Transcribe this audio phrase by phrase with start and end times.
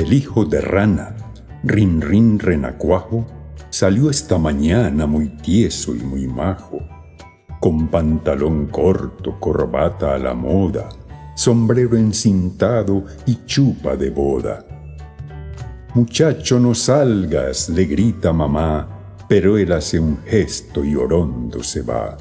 [0.00, 1.14] El hijo de rana,
[1.62, 3.26] Rin Rin Renacuajo,
[3.68, 6.78] salió esta mañana muy tieso y muy majo,
[7.60, 10.88] con pantalón corto, corbata a la moda,
[11.36, 14.64] sombrero encintado y chupa de boda.
[15.92, 18.88] Muchacho, no salgas, le grita mamá,
[19.28, 22.16] pero él hace un gesto y orondo se va.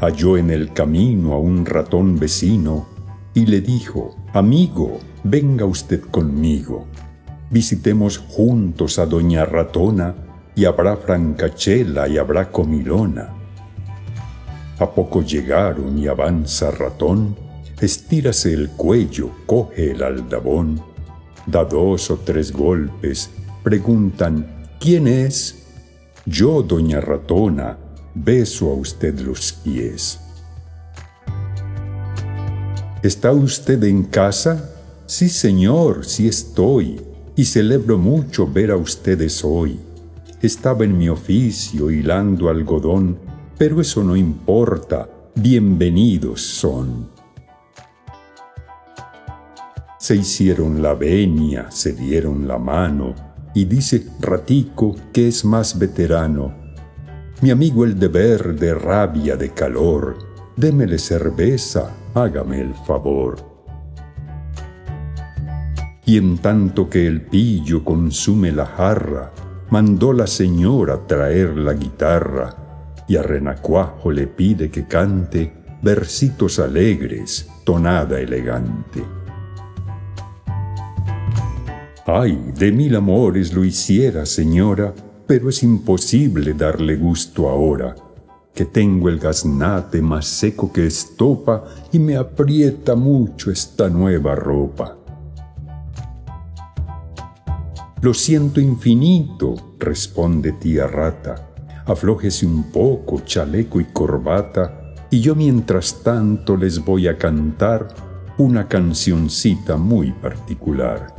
[0.00, 2.97] Halló en el camino a un ratón vecino
[3.38, 6.86] y le dijo, Amigo, venga usted conmigo.
[7.50, 10.12] Visitemos juntos a Doña Ratona
[10.56, 13.32] y habrá francachela y habrá comilona.
[14.80, 17.36] A poco llegaron y avanza ratón,
[17.80, 20.82] estírase el cuello, coge el aldabón,
[21.46, 23.30] da dos o tres golpes,
[23.62, 25.64] preguntan, ¿quién es?
[26.26, 27.78] Yo, doña ratona,
[28.16, 30.27] beso a usted los pies.
[33.02, 34.74] ¿Está usted en casa?
[35.06, 37.00] Sí, señor, sí estoy,
[37.36, 39.78] y celebro mucho ver a ustedes hoy.
[40.42, 43.16] Estaba en mi oficio hilando algodón,
[43.56, 47.08] pero eso no importa, bienvenidos son.
[50.00, 53.14] Se hicieron la venia, se dieron la mano,
[53.54, 56.52] y dice Ratico que es más veterano.
[57.42, 60.18] Mi amigo el deber de rabia, de calor,
[60.56, 63.36] démele cerveza, hágame el favor.
[66.04, 69.32] Y en tanto que el pillo consume la jarra,
[69.70, 72.54] mandó la señora traer la guitarra,
[73.06, 75.52] y a Renacuajo le pide que cante
[75.82, 79.02] versitos alegres, tonada elegante.
[82.06, 84.94] Ay, de mil amores lo hiciera, señora,
[85.26, 87.94] pero es imposible darle gusto ahora
[88.54, 94.96] que tengo el gaznate más seco que estopa y me aprieta mucho esta nueva ropa.
[98.00, 101.50] Lo siento infinito, responde tía rata.
[101.84, 107.88] Aflójese un poco, chaleco y corbata, y yo mientras tanto les voy a cantar
[108.38, 111.12] una cancioncita muy particular.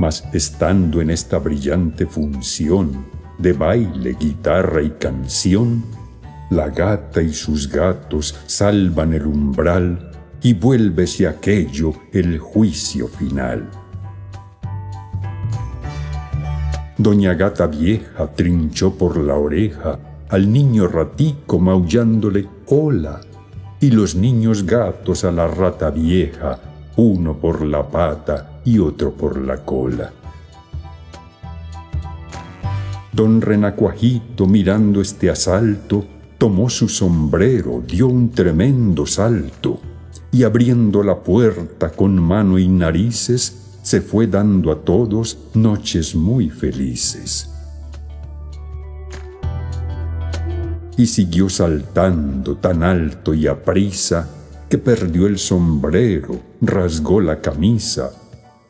[0.00, 3.06] Mas estando en esta brillante función,
[3.38, 5.84] de baile, guitarra y canción,
[6.50, 10.10] la gata y sus gatos salvan el umbral
[10.42, 13.68] y vuélvese aquello el juicio final.
[16.96, 23.20] Doña Gata Vieja trinchó por la oreja al niño ratico maullándole hola,
[23.80, 26.58] y los niños gatos a la rata vieja,
[26.96, 30.10] uno por la pata y otro por la cola.
[33.14, 36.04] Don Renacuajito, mirando este asalto,
[36.36, 39.78] tomó su sombrero, dio un tremendo salto,
[40.32, 46.50] y abriendo la puerta con mano y narices, se fue dando a todos noches muy
[46.50, 47.50] felices.
[50.96, 54.28] Y siguió saltando tan alto y aprisa,
[54.68, 58.10] que perdió el sombrero, rasgó la camisa,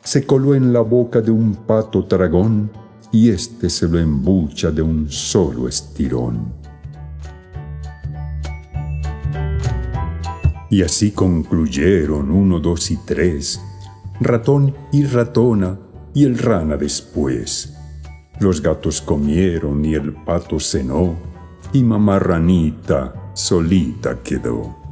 [0.03, 4.81] se coló en la boca de un pato dragón, y éste se lo embucha de
[4.81, 6.53] un solo estirón.
[10.69, 13.61] Y así concluyeron uno, dos y tres,
[14.19, 15.79] ratón y ratona
[16.13, 17.73] y el rana después.
[18.39, 21.15] Los gatos comieron y el pato cenó,
[21.71, 24.84] y mamá ranita solita quedó.